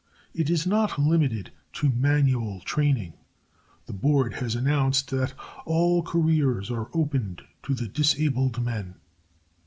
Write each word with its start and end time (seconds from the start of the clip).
It 0.33 0.49
is 0.49 0.65
not 0.65 0.97
limited 0.97 1.51
to 1.73 1.89
manual 1.91 2.61
training. 2.61 3.13
The 3.85 3.93
Board 3.93 4.33
has 4.33 4.55
announced 4.55 5.11
that 5.11 5.35
"all 5.63 6.01
careers 6.01 6.71
are 6.71 6.89
open 6.91 7.37
to 7.61 7.75
the 7.75 7.87
disabled 7.87 8.59
men." 8.63 8.95